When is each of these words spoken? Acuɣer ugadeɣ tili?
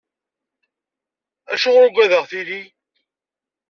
Acuɣer 1.53 1.83
ugadeɣ 1.87 2.23
tili? 2.31 2.61